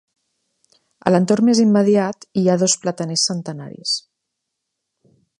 [1.09, 3.93] A l'entorn més immediat hi ha dos plataners centenaris.